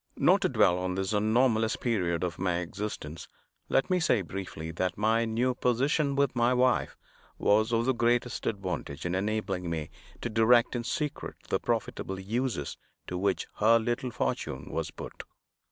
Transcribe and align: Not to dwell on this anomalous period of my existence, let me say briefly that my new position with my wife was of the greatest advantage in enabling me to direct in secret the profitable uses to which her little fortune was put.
Not 0.17 0.41
to 0.41 0.49
dwell 0.49 0.79
on 0.79 0.95
this 0.95 1.13
anomalous 1.13 1.75
period 1.75 2.23
of 2.23 2.39
my 2.39 2.55
existence, 2.57 3.27
let 3.69 3.91
me 3.91 3.99
say 3.99 4.23
briefly 4.23 4.71
that 4.71 4.97
my 4.97 5.25
new 5.25 5.53
position 5.53 6.15
with 6.15 6.35
my 6.35 6.55
wife 6.55 6.97
was 7.37 7.71
of 7.71 7.85
the 7.85 7.93
greatest 7.93 8.47
advantage 8.47 9.05
in 9.05 9.13
enabling 9.13 9.69
me 9.69 9.91
to 10.21 10.27
direct 10.31 10.75
in 10.75 10.83
secret 10.83 11.35
the 11.49 11.59
profitable 11.59 12.19
uses 12.19 12.77
to 13.05 13.15
which 13.15 13.45
her 13.57 13.77
little 13.77 14.09
fortune 14.09 14.71
was 14.71 14.89
put. 14.89 15.21